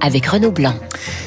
avec 0.00 0.26
Renaud 0.26 0.52
Blanc. 0.52 0.74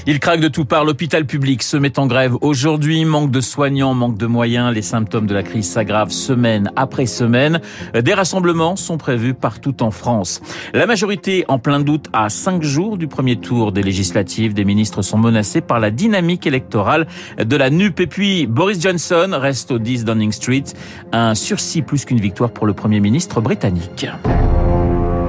Il 0.05 0.19
craque 0.19 0.39
de 0.39 0.47
tout 0.47 0.65
part. 0.65 0.85
L'hôpital 0.85 1.25
public 1.25 1.63
se 1.63 1.77
met 1.77 1.99
en 1.99 2.07
grève 2.07 2.35
aujourd'hui. 2.41 3.03
Manque 3.05 3.31
de 3.31 3.41
soignants, 3.41 3.93
manque 3.93 4.17
de 4.17 4.25
moyens. 4.25 4.73
Les 4.73 4.81
symptômes 4.81 5.27
de 5.27 5.33
la 5.33 5.43
crise 5.43 5.69
s'aggravent 5.69 6.11
semaine 6.11 6.71
après 6.75 7.05
semaine. 7.05 7.59
Des 7.93 8.13
rassemblements 8.13 8.75
sont 8.75 8.97
prévus 8.97 9.33
partout 9.33 9.83
en 9.83 9.91
France. 9.91 10.41
La 10.73 10.85
majorité 10.85 11.45
en 11.47 11.59
plein 11.59 11.79
doute 11.79 12.07
à 12.13 12.29
cinq 12.29 12.63
jours 12.63 12.97
du 12.97 13.07
premier 13.07 13.35
tour 13.35 13.71
des 13.71 13.83
législatives. 13.83 14.53
Des 14.53 14.65
ministres 14.65 15.01
sont 15.01 15.17
menacés 15.17 15.61
par 15.61 15.79
la 15.79 15.91
dynamique 15.91 16.47
électorale 16.47 17.07
de 17.37 17.55
la 17.55 17.69
NUP. 17.69 17.99
Et 17.99 18.07
puis 18.07 18.47
Boris 18.47 18.81
Johnson 18.81 19.29
reste 19.33 19.71
au 19.71 19.79
10 19.79 20.05
Downing 20.05 20.31
Street. 20.31 20.63
Un 21.11 21.35
sursis 21.35 21.81
plus 21.81 22.05
qu'une 22.05 22.19
victoire 22.19 22.51
pour 22.51 22.65
le 22.65 22.73
Premier 22.73 22.99
ministre 22.99 23.41
britannique. 23.41 24.07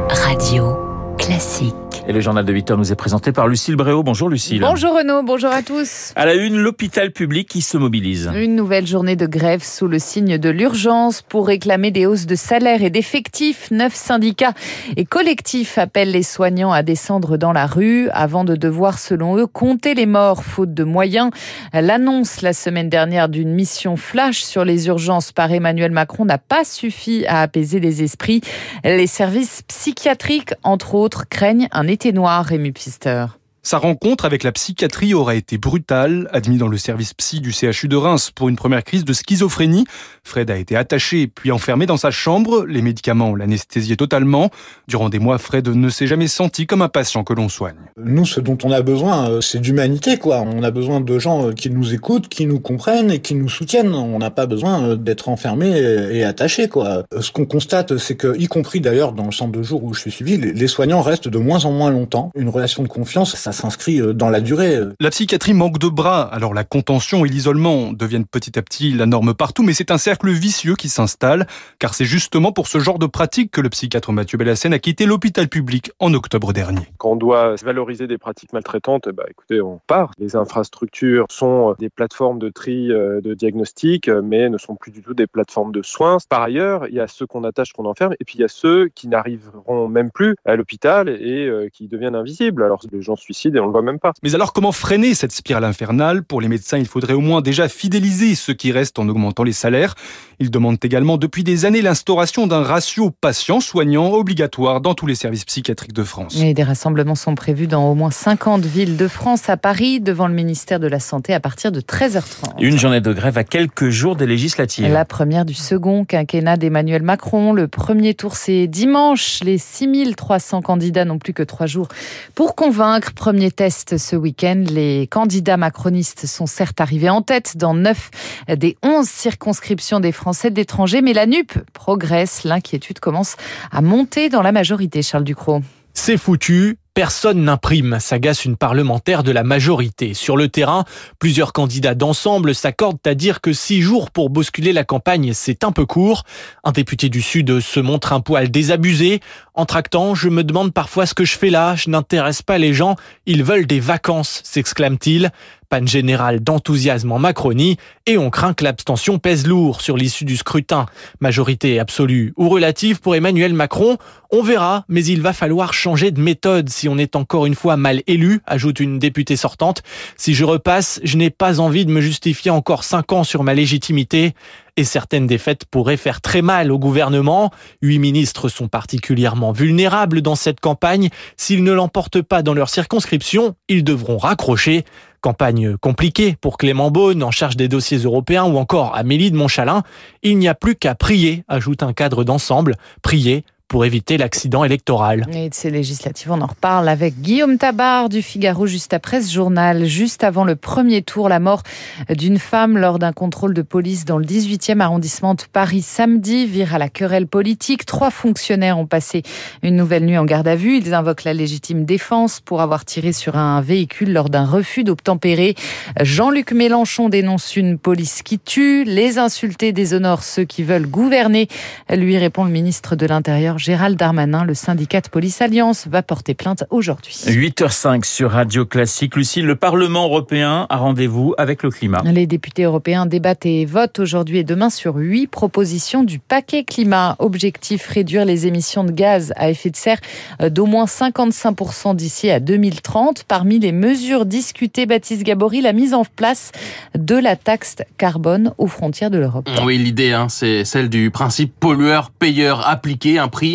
Radio 0.09 0.88
Classique. 1.19 1.75
Et 2.07 2.13
le 2.13 2.21
journal 2.21 2.45
de 2.45 2.53
8 2.55 2.71
heures 2.71 2.79
nous 2.79 2.91
est 2.91 2.97
présenté 2.97 3.33
par 3.33 3.49
Lucille 3.49 3.77
Bréau. 3.77 4.03
Bonjour 4.03 4.31
Lucille. 4.31 4.61
Bonjour 4.61 4.97
Renaud, 4.97 5.23
bonjour 5.23 5.51
à 5.51 5.63
tous. 5.63 6.13
À 6.17 6.25
la 6.25 6.35
une, 6.35 6.57
l'hôpital 6.57 7.11
public 7.11 7.49
qui 7.49 7.61
se 7.61 7.77
mobilise. 7.77 8.31
Une 8.35 8.57
nouvelle 8.57 8.87
journée 8.87 9.15
de 9.15 9.27
grève 9.27 9.63
sous 9.63 9.89
le 9.89 9.99
signe 9.99 10.39
de 10.39 10.49
l'urgence 10.49 11.21
pour 11.21 11.47
réclamer 11.47 11.91
des 11.91 12.07
hausses 12.07 12.25
de 12.25 12.35
salaire 12.35 12.83
et 12.83 12.89
d'effectifs. 12.89 13.71
Neuf 13.71 13.95
syndicats 13.95 14.55
et 14.97 15.05
collectifs 15.05 15.77
appellent 15.77 16.13
les 16.13 16.23
soignants 16.23 16.73
à 16.73 16.83
descendre 16.83 17.37
dans 17.37 17.53
la 17.53 17.67
rue 17.67 18.09
avant 18.11 18.45
de 18.45 18.57
devoir, 18.57 18.99
selon 18.99 19.37
eux, 19.37 19.47
compter 19.47 19.95
les 19.95 20.07
morts 20.07 20.45
faute 20.45 20.73
de 20.73 20.85
moyens. 20.85 21.31
L'annonce 21.75 22.41
la 22.41 22.55
semaine 22.55 22.89
dernière 22.89 23.29
d'une 23.29 23.53
mission 23.53 23.97
flash 23.97 24.43
sur 24.43 24.65
les 24.65 24.87
urgences 24.87 25.33
par 25.33 25.53
Emmanuel 25.53 25.91
Macron 25.91 26.25
n'a 26.25 26.39
pas 26.39 26.65
suffi 26.65 27.27
à 27.27 27.43
apaiser 27.43 27.81
les 27.81 28.03
esprits. 28.03 28.41
Les 28.83 29.07
services 29.07 29.61
psychiatriques, 29.69 30.55
entre 30.63 30.95
autres, 30.95 31.08
craignent 31.29 31.69
un 31.73 31.87
été 31.87 32.13
noir, 32.13 32.45
Rémi 32.45 32.73
Pfister. 32.73 33.27
Sa 33.63 33.79
rencontre 33.79 34.25
avec 34.25 34.45
la 34.45 34.53
psychiatrie 34.53 35.15
aurait 35.15 35.37
été 35.37 35.59
brutale. 35.59 36.29
Admis 36.33 36.59
dans 36.59 36.69
le 36.69 36.79
service 36.79 37.13
psy 37.15 37.41
du 37.41 37.53
CHU 37.53 37.89
de 37.89 37.97
Reims 37.97 38.31
pour 38.31 38.49
une 38.49 38.57
première 38.57 38.85
crise 38.85 39.05
de 39.05 39.13
schizophrénie, 39.13 39.85
Fred 40.23 40.51
a 40.51 40.57
été 40.57 40.77
attaché 40.77 41.27
puis 41.27 41.51
enfermé 41.51 41.85
dans 41.85 41.97
sa 41.97 42.11
chambre. 42.11 42.65
Les 42.67 42.83
médicaments 42.83 43.35
l'anesthésiaient 43.35 43.97
totalement. 43.97 44.51
Durant 44.87 45.09
des 45.09 45.19
mois, 45.19 45.39
Fred 45.39 45.69
ne 45.69 45.89
s'est 45.89 46.07
jamais 46.07 46.29
senti 46.29 46.67
comme 46.67 46.83
un 46.83 46.89
patient 46.89 47.25
que 47.25 47.33
l'on 47.33 47.49
soigne. 47.49 47.77
Nous, 47.97 48.27
ce 48.27 48.41
dont 48.41 48.57
on 48.63 48.71
a 48.71 48.81
besoin, 48.81 49.29
euh, 49.29 49.41
c'est 49.41 49.59
d'humanité, 49.59 50.19
quoi. 50.19 50.41
On 50.41 50.63
a 50.63 50.71
besoin 50.71 51.01
de 51.01 51.19
gens 51.19 51.49
euh, 51.49 51.53
qui 51.53 51.69
nous 51.69 51.93
écoutent, 51.93 52.29
qui 52.29 52.47
nous 52.47 52.61
comprennent 52.61 53.11
et 53.11 53.21
qui 53.21 53.35
nous 53.35 53.49
soutiennent. 53.49 53.95
On 53.95 54.19
n'a 54.19 54.31
pas 54.31 54.47
besoin 54.47 54.83
euh, 54.83 54.97
d'être 54.97 55.29
enfermé 55.29 55.69
et 55.69 56.25
attaché, 56.25 56.69
quoi. 56.69 57.03
Ce 57.21 57.33
qu'on 57.33 57.45
constate, 57.45 57.99
c'est 57.99 58.15
que, 58.15 58.39
y 58.39 58.47
compris 58.47 58.81
d'ailleurs 58.81 59.13
dans 59.13 59.27
le 59.27 59.33
centre 59.33 59.53
de 59.53 59.63
jour 59.63 59.83
où 59.83 59.95
je 59.95 60.01
suis 60.01 60.11
suivi, 60.11 60.37
les 60.37 60.69
soignants 60.69 61.03
restent 61.03 61.29
de 61.29 61.39
moins 61.39 61.65
en 61.65 61.73
moins 61.73 61.91
longtemps. 61.91 62.31
Une 62.37 62.49
relation 62.49 62.83
de 62.83 62.89
confiance, 62.89 63.35
ça 63.53 63.63
s'inscrit 63.63 64.01
euh, 64.01 64.13
dans 64.13 64.29
la 64.29 64.41
durée. 64.41 64.79
La 65.01 65.11
psychiatrie 65.11 65.55
manque 65.55 65.79
de 65.79 65.89
bras, 65.89 66.23
alors 66.23 66.53
la 66.53 66.65
contention 66.65 67.25
et 67.25 67.29
l'isolement 67.29 67.93
deviennent 67.93 68.27
petit 68.27 68.59
à 68.59 68.63
petit 68.63 68.93
la 68.93 69.07
norme 69.07 69.33
partout, 69.33 69.63
mais 69.63 69.73
c'est 69.73 69.91
un 69.91 69.99
cercle 69.99 70.31
vicieux 70.31 70.75
qui 70.75 70.89
s'installe, 70.89 71.47
car 71.79 71.95
c'est 71.95 72.05
justement 72.05 72.53
pour 72.53 72.69
ce 72.69 72.79
genre 72.79 72.99
de 72.99 73.07
pratique 73.07 73.51
que 73.51 73.61
le 73.61 73.71
psychiatre 73.71 74.13
Mathieu 74.13 74.37
Bellassène 74.37 74.75
a 74.75 74.79
quitté 74.79 75.07
l'hôpital 75.07 75.49
public 75.49 75.93
en 75.99 76.13
octobre 76.13 76.53
dernier. 76.53 76.83
Quand 76.99 77.13
on 77.13 77.17
doit 77.17 77.55
valoriser 77.63 78.07
des 78.07 78.19
pratiques 78.19 78.53
maltraitantes, 78.53 79.09
bah, 79.09 79.25
écoutez, 79.31 79.61
on 79.61 79.81
part. 79.87 80.13
Les 80.19 80.37
infrastructures 80.37 81.25
sont 81.31 81.75
des 81.79 81.89
plateformes 81.89 82.39
de 82.39 82.51
tri, 82.51 82.93
euh, 82.93 83.21
de 83.21 83.35
diagnostic, 83.35 84.09
euh, 84.09 84.21
mais 84.23 84.51
ne 84.51 84.59
sont 84.59 84.77
plus 84.77 84.91
du 84.91 85.03
tout 85.03 85.15
des 85.15 85.27
plateformes 85.27 85.73
de 85.73 85.83
soins. 85.83 86.19
Par 86.29 86.43
ailleurs, 86.43 86.87
il 86.89 86.95
y 86.95 87.01
a 87.01 87.07
ceux 87.07 87.27
qu'on 87.27 87.45
attache, 87.45 87.73
qu'on 87.73 87.87
enferme, 87.87 88.15
et 88.21 88.25
puis 88.25 88.35
il 88.37 88.43
y 88.43 88.45
a 88.45 88.49
ceux 88.49 88.89
qui 88.89 89.09
n'arriveront 89.09 89.89
même 89.89 90.11
plus 90.11 90.37
à 90.45 90.57
l'hôpital 90.57 91.09
et 91.09 91.51
qui 91.73 91.89
deviennent 91.89 92.15
invisibles. 92.15 92.63
Alors 92.63 92.83
les 92.93 93.03
gens 93.03 93.17
et 93.47 93.61
on 93.61 93.67
le 93.67 93.73
voit 93.73 93.83
même 93.83 93.99
pas. 93.99 94.13
Mais 94.23 94.35
alors 94.35 94.53
comment 94.53 94.73
freiner 94.73 95.15
cette 95.15 95.33
spirale 95.33 95.65
infernale? 95.65 96.23
Pour 96.23 96.41
les 96.41 96.49
médecins, 96.49 96.79
il 96.79 96.87
faudrait 96.87 97.15
au 97.15 97.21
moins 97.21 97.41
déjà 97.41 97.69
fidéliser 97.69 98.35
ceux 98.35 98.55
qui 98.55 98.73
restent 98.73 98.99
en 98.99 99.09
augmentant 99.09 99.45
les 99.45 99.53
salaires. 99.53 99.95
Ils 100.41 100.51
demandent 100.51 100.79
également 100.83 101.17
depuis 101.17 101.45
des 101.45 101.65
années 101.65 101.83
l'instauration 101.83 102.47
d'un 102.47 102.63
ratio 102.63 103.11
patient-soignant 103.11 104.13
obligatoire 104.13 104.81
dans 104.81 104.95
tous 104.95 105.07
les 105.07 105.15
services 105.15 105.45
psychiatriques 105.45 105.93
de 105.93 106.05
France. 106.05 106.37
Et 106.41 106.55
des 106.55 106.63
rassemblements 106.63 107.15
sont 107.15 107.35
prévus 107.35 107.67
dans 107.67 107.91
au 107.91 107.95
moins 107.95 108.11
50 108.11 108.65
villes 108.65 108.97
de 108.97 109.09
France, 109.09 109.49
à 109.49 109.57
Paris, 109.57 110.01
devant 110.01 110.29
le 110.29 110.35
ministère 110.35 110.81
de 110.81 110.87
la 110.87 111.01
Santé 111.01 111.35
à 111.35 111.41
partir 111.41 111.73
de 111.73 111.81
13h30. 111.81 112.61
Une 112.61 112.79
journée 112.79 113.01
de 113.01 113.13
grève 113.13 113.39
à 113.39 113.45
quelques 113.45 113.89
jours 113.89 114.17
des 114.17 114.27
législatives. 114.27 114.91
La 114.91 115.05
première 115.05 115.45
du 115.45 115.55
second 115.55 116.05
quinquennat 116.05 116.57
d'Emmanuel 116.57 117.03
Macron. 117.03 117.53
Le 117.53 117.69
premier 117.69 118.15
tour, 118.15 118.37
c'est 118.37 118.67
dimanche. 118.67 119.41
Les 119.43 119.59
6300 119.59 120.63
candidats 120.63 121.05
n'ont 121.05 121.19
plus 121.19 121.33
que 121.33 121.43
trois 121.43 121.67
jours 121.67 121.89
pour 122.35 122.55
convaincre. 122.55 123.13
Premier 123.29 123.51
test 123.51 123.99
ce 123.99 124.17
week-end. 124.17 124.65
Les 124.71 125.07
candidats 125.07 125.59
macronistes 125.59 126.25
sont 126.25 126.47
certes 126.47 126.81
arrivés 126.81 127.11
en 127.11 127.21
tête 127.21 127.59
dans 127.59 127.75
neuf 127.75 128.09
des 128.49 128.79
11 128.83 129.07
circonscriptions 129.07 130.01
des 130.01 130.13
Français 130.13 130.51
de 130.51 130.57
l'étranger, 130.57 131.03
mais 131.03 131.13
la 131.13 131.27
NUP 131.27 131.53
progresse. 131.75 132.45
L'inquiétude 132.45 133.01
commence 133.01 133.37
à 133.71 133.83
monter 133.83 134.31
dans 134.31 134.41
la 134.41 134.51
majorité, 134.51 135.03
Charles 135.03 135.25
Ducrot. 135.25 135.61
C'est 135.93 136.17
foutu. 136.17 136.79
Personne 136.99 137.45
n'imprime, 137.45 137.99
s'agace 138.01 138.45
une 138.45 138.57
parlementaire 138.57 139.23
de 139.23 139.31
la 139.31 139.45
majorité. 139.45 140.15
Sur 140.15 140.37
le 140.37 140.49
terrain, 140.49 140.85
plusieurs 141.21 141.53
candidats 141.53 141.95
d'ensemble 141.95 142.57
s'accordent 142.57 142.99
à 143.07 143.15
dire 143.15 143.41
que 143.41 143.53
six 143.53 143.83
jours 143.83 144.11
pour 144.11 144.31
bousculer 144.31 144.73
la 144.73 144.83
campagne, 144.83 145.33
c'est 145.33 145.63
un 145.63 145.71
peu 145.71 145.87
court. 145.87 146.25
Un 146.65 146.73
député 146.73 147.09
du 147.09 147.23
Sud 147.23 147.61
se 147.61 147.79
montre 147.79 148.13
un 148.13 148.19
poil 148.19 148.51
désabusé. 148.51 149.21
En 149.55 149.65
tractant, 149.65 150.17
je 150.17 150.29
me 150.29 150.43
demande 150.43 150.73
parfois 150.73 151.07
ce 151.07 151.15
que 151.15 151.25
je 151.25 151.39
fais 151.39 151.51
là, 151.51 151.77
je 151.77 151.89
n'intéresse 151.89 152.43
pas 152.43 152.59
les 152.59 152.75
gens, 152.75 152.97
ils 153.27 153.45
veulent 153.45 153.67
des 153.67 153.79
vacances, 153.79 154.41
s'exclame-t-il. 154.43 155.31
Panne 155.69 155.89
générale 155.89 156.41
d'enthousiasme 156.41 157.13
en 157.13 157.19
Macronie 157.19 157.77
et 158.07 158.17
on 158.17 158.31
craint 158.31 158.55
que 158.55 158.65
l'abstention 158.65 159.19
pèse 159.19 159.47
lourd 159.47 159.81
sur 159.81 159.97
l'issue 159.97 160.25
du 160.25 160.37
scrutin. 160.37 160.87
Majorité 161.21 161.79
absolue 161.79 162.33
ou 162.37 162.49
relative 162.49 163.01
pour 163.01 163.15
Emmanuel 163.15 163.53
Macron, 163.53 163.99
on 164.31 164.43
verra, 164.43 164.85
mais 164.89 165.05
il 165.05 165.23
va 165.23 165.33
falloir 165.33 165.73
changer 165.73 166.11
de 166.11 166.21
méthode 166.21 166.69
si 166.69 166.89
on 166.89 166.99
est 166.99 167.17
encore 167.17 167.47
une 167.47 167.55
fois 167.55 167.79
mal 167.79 168.03
élu, 168.07 168.41
ajoute 168.47 168.81
une 168.81 168.99
députée 168.99 169.37
sortante. 169.37 169.83
Si 170.17 170.35
je 170.35 170.45
repasse, 170.45 171.01
je 171.03 171.17
n'ai 171.17 171.31
pas 171.31 171.61
envie 171.61 171.87
de 171.87 171.91
me 171.91 172.03
justifier 172.03 172.51
encore 172.51 172.85
cinq 172.85 173.13
ans 173.13 173.25
sur 173.25 173.43
ma 173.43 173.55
légitimité. 173.55 174.35
Et 174.77 174.85
certaines 174.85 175.27
défaites 175.27 175.65
pourraient 175.65 175.97
faire 175.97 176.21
très 176.21 176.41
mal 176.41 176.71
au 176.71 176.79
gouvernement. 176.79 177.51
Huit 177.83 177.99
ministres 177.99 178.49
sont 178.49 178.69
particulièrement 178.69 179.51
vulnérables 179.51 180.23
dans 180.23 180.37
cette 180.37 180.61
campagne. 180.61 181.09
S'ils 181.37 181.65
ne 181.65 181.73
l'emportent 181.73 182.23
pas 182.23 182.43
dans 182.43 182.55
leur 182.55 182.69
circonscription, 182.69 183.57
ils 183.69 183.83
devront 183.83 184.19
raccrocher. 184.19 184.85
Campagne 185.21 185.77
compliquée 185.77 186.37
pour 186.41 186.59
Clément 186.59 186.91
Beaune, 186.91 187.23
en 187.23 187.31
charge 187.31 187.57
des 187.57 187.69
dossiers 187.69 187.99
européens, 187.99 188.45
ou 188.45 188.57
encore 188.57 188.95
Amélie 188.95 189.31
de 189.31 189.37
Montchalin. 189.37 189.83
Il 190.23 190.39
n'y 190.39 190.49
a 190.49 190.55
plus 190.55 190.77
qu'à 190.77 190.95
prier, 190.95 191.45
ajoute 191.49 191.83
un 191.83 191.93
cadre 191.93 192.25
d'ensemble. 192.25 192.77
Prier 193.03 193.45
pour 193.69 193.85
éviter 193.85 194.17
l'accident 194.17 194.65
électoral. 194.65 195.27
Et 195.35 195.51
de 195.51 195.55
ces 195.55 195.71
législatives, 195.71 196.33
on 196.33 196.41
en 196.41 196.47
reparle 196.47 196.89
avec 196.89 197.21
Guillaume 197.21 197.59
Tabar 197.59 198.09
du 198.09 198.23
Figaro 198.23 198.67
juste 198.67 198.95
après 198.95 199.21
ce 199.21 199.33
journal. 199.33 199.85
Juste 199.85 200.25
avant 200.25 200.45
le 200.45 200.57
premier 200.57 201.03
tour, 201.03 201.29
la 201.29 201.39
mort 201.39 201.63
d'une 202.09 202.39
femme 202.39 202.79
lors 202.79 202.99
d'un 202.99 203.13
contrôle 203.13 203.53
de 203.53 203.61
police 203.61 204.07
dans 204.07 204.17
le 204.17 204.25
18e 204.25 204.81
arrondissement 204.81 205.35
de 205.35 205.43
Paris 205.53 205.83
samedi 205.83 206.47
vire 206.47 206.75
à 206.75 206.79
la 206.79 206.89
querelle 206.89 207.27
politique. 207.27 207.85
Trois 207.85 208.11
fonctionnaires 208.11 208.79
ont 208.79 208.87
passé 208.87 209.23
une 209.63 209.77
nouvelle 209.77 210.07
nuit 210.07 210.17
en 210.17 210.25
garde 210.25 210.49
à 210.49 210.57
vue. 210.57 210.79
Ils 210.79 210.95
invoquent 210.95 211.25
la 211.25 211.35
légitime 211.35 211.85
défense 211.85 212.41
pour 212.41 212.63
avoir 212.63 212.87
tiré 212.87 213.13
sur 213.13 213.37
un 213.37 213.61
véhicule 213.61 214.15
lors 214.15 214.31
d'un 214.31 214.47
refus 214.47 214.83
d'obtempérer. 214.83 215.55
Jean-Luc 216.01 216.53
Mélenchon 216.53 217.11
dénonce 217.11 217.55
une 217.55 217.77
police 217.77 218.23
qui 218.23 218.39
tue. 218.39 218.85
Les 218.85 219.19
insultés 219.19 219.73
déshonorent 219.73 220.25
ceux 220.25 220.45
qui 220.45 220.63
veulent 220.63 220.87
gouverner. 220.87 221.49
Lui 221.91 222.17
répond 222.17 222.45
le 222.45 222.51
ministre 222.51 222.97
de 222.97 223.05
l'Intérieur 223.05 223.58
Gérald 223.59 223.99
Darmanin. 223.99 224.45
Le 224.45 224.55
syndicat 224.55 225.01
de 225.01 225.09
police 225.09 225.43
Alliance 225.43 225.87
va 225.89 226.03
porter 226.03 226.35
plainte 226.35 226.65
aujourd'hui. 226.71 227.15
8h05 227.27 228.05
sur 228.05 228.31
Radio 228.31 228.65
Classique. 228.65 229.17
Lucille, 229.17 229.45
le 229.45 229.57
Parlement 229.57 230.05
européen 230.05 230.67
a 230.71 230.77
rendez-vous 230.77 231.35
avec 231.39 231.63
le 231.63 231.71
climat. 231.71 232.03
Les 232.05 232.27
députés 232.27 232.63
européens 232.63 233.07
débattent 233.07 233.47
et 233.47 233.65
votent 233.65 233.99
aujourd'hui 233.99 234.39
et 234.39 234.45
demain 234.45 234.71
sur 234.71 234.97
huit 234.97 235.27
propositions 235.27 236.05
du 236.05 236.19
paquet 236.19 236.65
climat. 236.65 237.17
Objectif 237.19 237.87
réduire 237.87 238.25
les 238.25 238.47
émissions 238.47 238.85
de 238.85 238.93
gaz 238.93 239.33
à 239.37 239.51
effet 239.51 239.71
de 239.71 239.77
serre 239.77 239.99
d'au 240.41 240.67
moins 240.67 240.85
55% 240.85 241.97
d'ici 241.97 242.31
à 242.31 242.41
2030. 242.41 243.25
Parmi 243.25 243.59
les 243.59 243.73
mesures 243.73 244.27
discutées, 244.27 244.87
Baptiste 244.87 245.23
Gabory, 245.23 245.61
la 245.61 245.73
mise 245.73 245.95
en 245.95 246.05
place 246.05 246.53
de 246.95 247.17
la 247.17 247.37
taxe 247.37 247.77
carbone 247.97 248.53
aux 248.59 248.67
frontières 248.67 249.11
de 249.11 249.19
l'Europe. 249.19 249.49
Oui, 249.65 249.79
l'idée, 249.79 250.13
hein, 250.13 250.29
c'est 250.29 250.65
celle 250.65 250.89
du 250.89 251.11
principe 251.11 251.53
pollueur-payeur 251.59 252.69
appliqué, 252.69 253.19
un 253.19 253.29
prix 253.29 253.48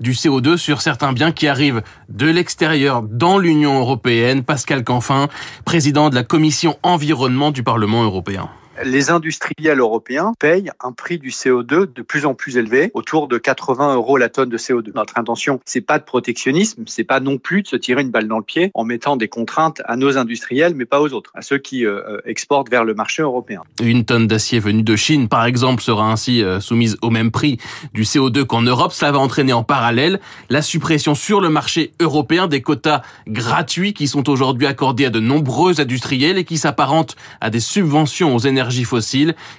du 0.00 0.12
CO2 0.12 0.56
sur 0.56 0.80
certains 0.80 1.12
biens 1.12 1.32
qui 1.32 1.48
arrivent 1.48 1.82
de 2.08 2.26
l'extérieur 2.26 3.02
dans 3.02 3.38
l'Union 3.38 3.78
européenne. 3.78 4.44
Pascal 4.44 4.84
Canfin, 4.84 5.28
président 5.64 6.10
de 6.10 6.14
la 6.14 6.22
commission 6.22 6.78
environnement 6.82 7.50
du 7.50 7.62
Parlement 7.62 8.02
européen 8.04 8.48
les 8.84 9.10
industriels 9.10 9.78
européens 9.78 10.32
payent 10.38 10.70
un 10.80 10.92
prix 10.92 11.18
du 11.18 11.30
CO2 11.30 11.92
de 11.92 12.02
plus 12.02 12.26
en 12.26 12.34
plus 12.34 12.56
élevé, 12.56 12.90
autour 12.94 13.28
de 13.28 13.38
80 13.38 13.94
euros 13.94 14.16
la 14.16 14.28
tonne 14.28 14.48
de 14.48 14.58
CO2. 14.58 14.92
Notre 14.94 15.18
intention, 15.18 15.60
c'est 15.64 15.80
pas 15.80 15.98
de 15.98 16.04
protectionnisme, 16.04 16.84
c'est 16.86 17.04
pas 17.04 17.20
non 17.20 17.38
plus 17.38 17.62
de 17.62 17.68
se 17.68 17.76
tirer 17.76 18.02
une 18.02 18.10
balle 18.10 18.28
dans 18.28 18.38
le 18.38 18.44
pied 18.44 18.70
en 18.74 18.84
mettant 18.84 19.16
des 19.16 19.28
contraintes 19.28 19.82
à 19.84 19.96
nos 19.96 20.18
industriels, 20.18 20.74
mais 20.74 20.84
pas 20.84 21.00
aux 21.00 21.12
autres, 21.12 21.30
à 21.34 21.42
ceux 21.42 21.58
qui 21.58 21.84
euh, 21.84 22.00
euh, 22.08 22.20
exportent 22.24 22.70
vers 22.70 22.84
le 22.84 22.94
marché 22.94 23.22
européen. 23.22 23.62
Une 23.82 24.04
tonne 24.04 24.26
d'acier 24.26 24.58
venue 24.58 24.82
de 24.82 24.96
Chine, 24.96 25.28
par 25.28 25.44
exemple, 25.44 25.82
sera 25.82 26.10
ainsi 26.10 26.42
euh, 26.42 26.60
soumise 26.60 26.96
au 27.02 27.10
même 27.10 27.30
prix 27.30 27.58
du 27.94 28.02
CO2 28.02 28.44
qu'en 28.44 28.62
Europe. 28.62 28.92
Cela 28.92 29.12
va 29.12 29.18
entraîner 29.18 29.52
en 29.52 29.62
parallèle 29.62 30.20
la 30.48 30.62
suppression 30.62 31.14
sur 31.14 31.40
le 31.40 31.48
marché 31.48 31.92
européen 32.00 32.46
des 32.46 32.62
quotas 32.62 33.02
gratuits 33.26 33.92
qui 33.92 34.08
sont 34.08 34.28
aujourd'hui 34.28 34.66
accordés 34.66 35.06
à 35.06 35.10
de 35.10 35.20
nombreux 35.20 35.80
industriels 35.80 36.38
et 36.38 36.44
qui 36.44 36.58
s'apparentent 36.58 37.16
à 37.40 37.50
des 37.50 37.60
subventions 37.60 38.34
aux 38.34 38.38
énergies 38.38 38.69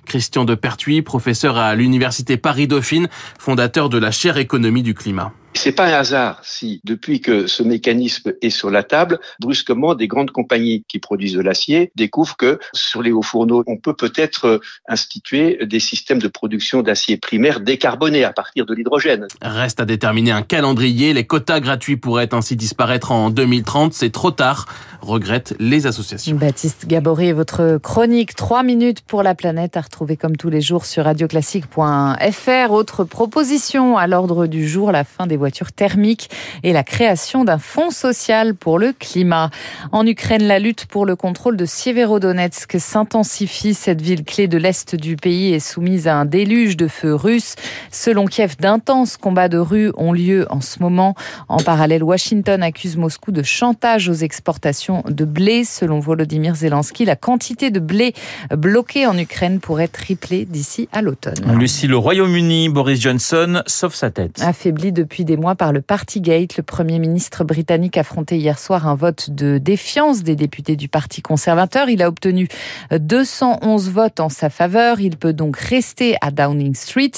Christian 0.06 0.46
de 0.46 0.56
Pertuis, 0.56 1.02
professeur 1.02 1.58
à 1.58 1.76
l'université 1.76 2.38
Paris-Dauphine, 2.38 3.10
fondateur 3.38 3.90
de 3.90 3.98
la 3.98 4.12
chaire 4.12 4.38
économie 4.38 4.84
du 4.84 4.94
climat. 4.94 5.34
C'est 5.54 5.74
pas 5.74 5.88
un 5.88 6.00
hasard 6.00 6.40
si, 6.44 6.82
depuis 6.84 7.22
que 7.22 7.46
ce 7.46 7.62
mécanisme 7.62 8.34
est 8.42 8.50
sur 8.50 8.72
la 8.72 8.84
table, 8.84 9.20
brusquement, 9.40 9.96
des 9.96 10.08
grandes 10.08 10.32
compagnies 10.32 10.84
qui 10.88 11.00
produisent 11.00 11.34
de 11.34 11.42
l'acier 11.42 11.92
découvrent 11.96 12.38
que 12.38 12.60
sur 12.74 13.02
les 13.02 13.12
hauts 13.12 13.22
fourneaux, 13.22 13.64
on 13.68 13.78
peut 13.78 13.94
peut-être 13.94 14.62
instituer 14.88 15.60
des 15.66 15.80
systèmes 15.80 16.20
de 16.20 16.28
production 16.28 16.82
d'acier 16.82 17.18
primaire 17.18 17.60
décarbonés 17.60 18.24
à 18.24 18.34
partir 18.34 18.66
de 18.66 18.74
l'hydrogène. 18.74 19.28
Reste 19.42 19.80
à 19.80 19.86
déterminer 19.86 20.32
un 20.32 20.42
calendrier. 20.42 21.14
Les 21.14 21.28
quotas 21.28 21.60
gratuits 21.60 21.98
pourraient 21.98 22.34
ainsi 22.34 22.56
disparaître 22.56 23.12
en 23.12 23.30
2030. 23.30 23.94
C'est 23.94 24.12
trop 24.12 24.32
tard, 24.32 24.66
regrettent 25.02 25.54
les 25.60 25.86
associations. 25.86 26.36
Baptiste 26.36 26.88
Gabory 26.88 27.28
et 27.28 27.34
votre 27.34 27.78
chronique 27.78 28.36
3 28.36 28.64
minutes 28.64 29.02
pour 29.02 29.22
la 29.22 29.36
planète 29.36 29.78
à 29.78 29.82
retrouver 29.82 30.18
comme 30.18 30.38
tous 30.38 30.50
les 30.50 30.62
jours 30.62 30.86
sur 30.86 31.04
radioclassique.fr. 31.04 32.72
Autre 32.72 33.04
proposition 33.04 33.98
à 33.98 34.08
l'ordre 34.08 34.48
du 34.48 34.68
jour, 34.68 34.92
la 34.92 35.04
fin 35.04 35.28
des 35.28 35.38
voitures 35.42 35.72
thermiques 35.72 36.30
et 36.62 36.72
la 36.72 36.84
création 36.84 37.44
d'un 37.44 37.58
fonds 37.58 37.90
social 37.90 38.54
pour 38.54 38.78
le 38.78 38.94
climat. 38.94 39.50
En 39.92 40.06
Ukraine, 40.06 40.44
la 40.44 40.60
lutte 40.60 40.86
pour 40.86 41.08
le 41.08 41.16
contrôle 41.16 41.58
de 41.58 41.66
Sieverodonetsk 41.66 42.80
s'intensifie. 42.80 43.74
Cette 43.74 44.04
ville 44.04 44.24
clé 44.24 44.48
de 44.48 44.60
l'Est 44.60 44.96
du 44.96 45.16
pays 45.16 45.52
est 45.52 45.60
soumise 45.60 46.08
à 46.08 46.16
un 46.16 46.26
déluge 46.26 46.78
de 46.78 46.88
feux 46.88 47.16
russes. 47.16 47.56
Selon 47.90 48.26
Kiev, 48.26 48.56
d'intenses 48.60 49.18
combats 49.18 49.50
de 49.50 49.58
rue 49.58 49.92
ont 49.98 50.14
lieu 50.14 50.46
en 50.52 50.62
ce 50.62 50.78
moment. 50.80 51.16
En 51.50 51.58
parallèle, 51.58 52.04
Washington 52.04 52.62
accuse 52.62 52.96
Moscou 52.96 53.32
de 53.32 53.42
chantage 53.42 54.10
aux 54.10 54.14
exportations 54.14 55.04
de 55.10 55.26
blé. 55.26 55.64
Selon 55.64 56.00
Volodymyr 56.00 56.54
Zelensky, 56.54 57.04
la 57.06 57.16
quantité 57.16 57.72
de 57.72 57.80
blé 57.80 58.14
bloqué 58.56 59.08
en 59.08 59.18
Ukraine 59.18 59.60
pourrait 59.60 59.88
tripler 59.88 60.46
d'ici 60.46 60.88
à 60.92 61.02
l'automne. 61.02 61.58
Lucie, 61.58 61.88
le 61.88 61.98
Royaume-Uni, 61.98 62.70
Boris 62.70 63.02
Johnson 63.02 63.64
sauve 63.66 63.96
sa 63.96 64.12
tête. 64.12 64.40
Affaibli 64.42 64.92
depuis 64.92 65.26
des 65.26 65.31
mois 65.38 65.56
par 65.56 65.72
le 65.72 65.82
Partygate. 65.82 66.58
Le 66.58 66.64
Premier 66.64 67.00
ministre 67.00 67.44
britannique 67.44 67.98
affrontait 67.98 68.38
hier 68.38 68.58
soir 68.60 68.88
un 68.88 68.96
vote 68.96 69.30
de 69.30 69.58
défiance 69.58 70.24
des 70.24 70.36
députés 70.36 70.76
du 70.76 70.88
Parti 70.88 71.22
conservateur. 71.22 71.90
Il 71.90 72.02
a 72.02 72.08
obtenu 72.08 72.48
211 72.92 73.90
votes 73.90 74.20
en 74.20 74.30
sa 74.30 74.50
faveur. 74.50 75.00
Il 75.00 75.18
peut 75.18 75.34
donc 75.34 75.58
rester 75.58 76.16
à 76.22 76.32
Downing 76.32 76.76
Street. 76.76 77.12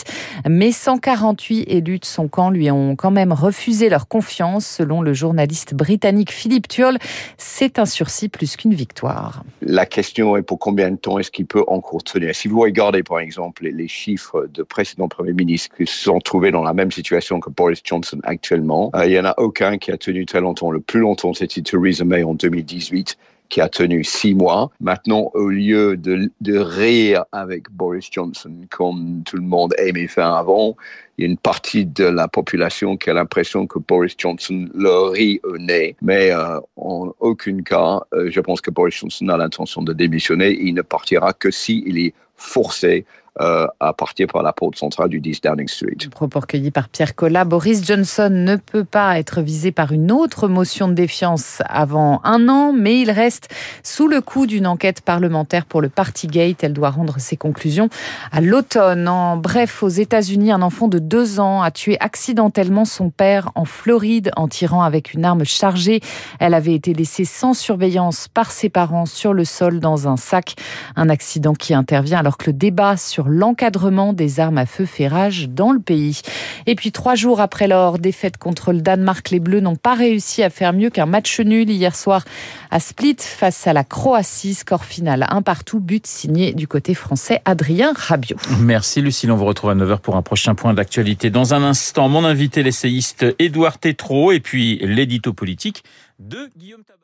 Mais 0.48 0.72
148 0.72 1.66
élus 1.68 2.00
de 2.00 2.06
son 2.06 2.28
camp 2.28 2.50
lui 2.50 2.70
ont 2.72 2.96
quand 2.96 3.12
même 3.12 3.32
refusé 3.32 3.90
leur 3.90 4.08
confiance. 4.08 4.66
Selon 4.66 5.02
le 5.02 5.14
journaliste 5.14 5.74
britannique 5.74 6.32
Philippe 6.32 6.68
Thuol, 6.68 6.98
c'est 7.38 7.80
un 7.80 7.86
sursis 7.86 8.30
plus 8.30 8.56
qu'une 8.56 8.74
victoire. 8.74 9.44
La 9.62 9.86
question 9.86 10.38
est 10.38 10.42
pour 10.42 10.60
combien 10.60 10.92
de 10.92 10.98
temps 10.98 11.20
est-ce 11.20 11.32
qu'il 11.32 11.46
peut 11.46 11.64
encore 11.68 12.04
tenir 12.04 12.36
Si 12.36 12.48
vous 12.48 12.60
regardez 12.60 13.04
par 13.04 13.20
exemple 13.20 13.68
les 13.68 13.88
chiffres 13.88 14.48
de 14.54 14.64
précédents 14.64 15.08
premiers 15.08 15.34
ministres 15.34 15.76
qui 15.76 15.88
se 15.88 16.04
sont 16.04 16.20
trouvés 16.20 16.52
dans 16.52 16.64
la 16.64 16.74
même 16.74 16.92
situation 16.92 17.40
que 17.40 17.50
Boris 17.50 17.82
Johnson, 17.84 18.03
actuellement. 18.24 18.92
Euh, 18.96 19.06
il 19.06 19.12
n'y 19.12 19.20
en 19.20 19.26
a 19.26 19.34
aucun 19.38 19.78
qui 19.78 19.92
a 19.92 19.98
tenu 19.98 20.26
très 20.26 20.42
longtemps. 20.42 20.72
Le 20.72 20.80
plus 20.80 21.00
longtemps, 21.00 21.34
c'était 21.34 21.62
Theresa 21.62 22.04
May 22.04 22.24
en 22.24 22.34
2018 22.34 23.18
qui 23.54 23.62
a 23.62 23.70
tenu 23.70 24.04
six 24.04 24.34
mois. 24.34 24.72
Maintenant, 24.80 25.30
au 25.36 25.50
lieu 25.50 25.96
de, 25.96 26.58
rire 26.58 27.24
avec 27.32 27.70
Boris 27.70 28.10
Johnson 28.12 28.52
comme 28.72 29.22
tout 29.26 29.36
le 29.36 29.44
monde 29.44 29.76
aimait 29.78 30.08
faire 30.08 30.34
avant, 30.34 30.76
il 31.18 31.26
y 31.26 31.28
a 31.28 31.30
une 31.30 31.38
partie 31.38 31.86
de 31.86 32.06
la 32.06 32.28
population 32.28 32.98
qui 32.98 33.12
a 33.12 33.14
l'impression 33.14 33.68
que 33.68 33.78
Boris 33.78 34.16
Johnson 34.18 34.68
leur 34.74 35.12
rit 35.12 35.40
au 35.44 35.60
nez. 35.60 35.96
Mais 36.02 36.32
euh, 36.32 36.60
en 36.78 37.14
aucun 37.20 37.62
cas, 37.62 38.02
euh, 38.16 38.32
je 38.32 38.40
pense 38.40 38.60
que 38.60 38.72
Boris 38.72 38.96
Johnson 38.96 39.30
a 39.30 39.38
l'intention 39.38 39.84
de 39.84 39.94
démissionner. 39.94 40.58
Il 40.60 40.74
ne 40.74 40.82
partira 40.82 41.32
que 41.34 41.52
s'il 41.52 42.00
est 42.00 42.16
forcé 42.36 43.06
euh, 43.42 43.66
à 43.80 43.94
partir 43.94 44.28
par 44.28 44.44
la 44.44 44.54
porte 44.54 44.76
centrale 44.76 45.10
du 45.10 45.20
10 45.20 45.42
Downing 45.42 45.68
Street. 45.68 45.98
Propos 46.12 46.42
recueilli 46.42 46.70
par 46.70 46.88
Pierre 46.88 47.16
Collat. 47.16 47.46
Boris 47.46 47.84
Johnson 47.84 48.30
ne 48.32 48.58
peut 48.58 48.84
pas 48.84 49.18
être 49.18 49.42
visé 49.42 49.72
par 49.72 49.92
une 49.92 50.12
autre 50.12 50.48
motion 50.48 50.88
de 50.88 50.94
défiance 50.94 51.64
avant 51.66 52.22
un 52.26 52.48
an, 52.48 52.74
mais 52.74 53.02
il 53.02 53.10
reste 53.10 53.50
sous 53.82 54.08
le 54.08 54.22
coup 54.22 54.46
d'une 54.46 54.68
enquête 54.68 55.02
parlementaire 55.02 55.66
pour 55.66 55.82
le 55.82 55.90
Partygate. 55.90 56.64
Elle 56.64 56.74
doit 56.74 56.92
rendre 56.92 57.20
ses 57.20 57.36
conclusions 57.36 57.90
à 58.32 58.40
l'automne. 58.40 59.08
En 59.08 59.36
bref, 59.36 59.82
aux 59.82 59.90
États-Unis, 59.90 60.52
un 60.52 60.62
enfant 60.62 60.88
de 60.88 61.00
deux 61.00 61.40
ans 61.40 61.64
a 61.64 61.72
tué 61.72 61.98
accidentellement 62.00 62.86
son 62.86 63.10
père 63.10 63.50
en 63.56 63.66
Floride 63.66 64.30
en 64.36 64.48
tirant 64.48 64.84
avec 64.84 65.16
une 65.16 65.26
arme 65.26 65.44
chargée. 65.44 66.02
Elle 66.40 66.54
avait 66.54 66.76
été 66.76 66.94
laissée 66.94 67.26
sans 67.26 67.56
surveillance 67.56 68.28
par 68.28 68.52
ses 68.52 68.70
parents 68.70 69.08
sur 69.08 69.34
le 69.34 69.44
sol 69.44 69.80
dans 69.80 70.08
un 70.08 70.18
sac. 70.18 70.54
Un 70.96 71.10
accident 71.10 71.54
qui 71.54 71.74
intervient 71.74 72.20
alors 72.20 72.38
que 72.38 72.52
le 72.52 72.54
débat 72.54 72.96
l'encadrement 73.28 74.14
des 74.14 74.40
armes 74.40 74.58
à 74.58 74.66
feu 74.66 74.86
fait 74.86 75.08
rage 75.08 75.50
dans 75.50 75.72
le 75.72 75.80
pays. 75.80 76.22
Et 76.66 76.76
puis 76.76 76.92
trois 76.92 77.16
jours 77.16 77.42
après 77.42 77.68
leur 77.68 78.00
défaite 78.00 78.38
contre 78.38 78.74
le 78.74 78.82
Danemark, 78.82 79.30
les 79.30 79.40
Bleus 79.40 79.60
n'ont 79.60 79.76
pas 79.76 79.96
réussi 79.96 80.44
à 80.44 80.50
faire 80.50 80.74
mieux 80.74 80.90
qu'un 80.90 81.06
match 81.06 81.40
nul 81.40 81.70
hier 81.70 81.96
soir 81.96 82.24
à 82.72 82.80
Split 82.80 83.18
face 83.20 83.68
à 83.68 83.74
la 83.74 83.84
Croatie. 83.84 84.54
Score 84.54 84.86
final 84.86 85.26
un 85.30 85.42
partout, 85.42 85.80
but 85.80 86.08
signé 86.08 86.54
du 86.54 86.68
côté 86.68 86.94
français 86.94 87.42
Adrien 87.46 87.94
Rabiot. 87.96 88.38
Merci 88.60 89.02
Lucille, 89.02 89.32
on 89.32 89.36
vous 89.36 89.46
retrouve 89.46 89.72
à 89.72 89.76
9h 89.76 90.00
pour 90.00 90.16
un 90.16 90.22
prochain 90.22 90.56
point 90.56 90.74
d'actualité. 90.74 91.30
Dans 91.30 91.54
un 91.54 91.64
instant, 91.64 92.10
mon 92.10 92.26
invité 92.26 92.64
l'essayiste 92.64 93.26
Édouard 93.40 93.78
Tétrault 93.78 94.32
et 94.32 94.40
puis 94.40 94.80
l'édito 94.82 95.34
politique 95.34 95.84
de 96.20 96.50
Guillaume 96.58 96.84
Tabar. 96.84 97.00